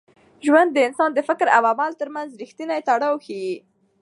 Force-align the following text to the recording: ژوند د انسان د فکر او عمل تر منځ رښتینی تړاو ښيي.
ژوند 0.45 0.69
د 0.73 0.77
انسان 0.87 1.09
د 1.13 1.19
فکر 1.29 1.47
او 1.57 1.63
عمل 1.71 1.91
تر 2.01 2.07
منځ 2.15 2.29
رښتینی 2.41 2.79
تړاو 2.89 3.21
ښيي. 3.25 3.55